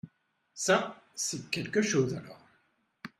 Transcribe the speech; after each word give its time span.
Ça 0.55 0.99
c'est 1.13 1.51
quelque 1.51 1.83
choses 1.83 2.15
alors. 2.15 2.41